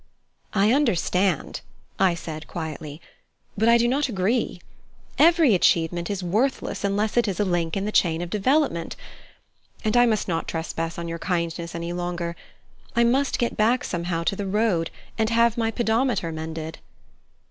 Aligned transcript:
"I 0.55 0.73
understand," 0.73 1.61
I 1.99 2.15
said 2.15 2.47
quietly, 2.47 2.99
"but 3.55 3.69
I 3.69 3.77
do 3.77 3.87
not 3.87 4.09
agree. 4.09 4.59
Every 5.19 5.53
achievement 5.53 6.09
is 6.09 6.23
worthless 6.23 6.83
unless 6.83 7.17
it 7.17 7.27
is 7.27 7.39
a 7.39 7.45
link 7.45 7.77
in 7.77 7.85
the 7.85 7.91
chain 7.91 8.19
of 8.23 8.31
development. 8.31 8.95
And 9.85 9.95
I 9.95 10.07
must 10.07 10.27
not 10.27 10.47
trespass 10.47 10.97
on 10.97 11.07
your 11.07 11.19
kindness 11.19 11.75
any 11.75 11.93
longer. 11.93 12.35
I 12.95 13.03
must 13.03 13.37
get 13.37 13.55
back 13.55 13.83
somehow 13.83 14.23
to 14.23 14.35
the 14.35 14.47
road, 14.47 14.89
and 15.19 15.29
have 15.29 15.55
my 15.55 15.69
pedometer 15.69 16.31
mended." 16.31 16.79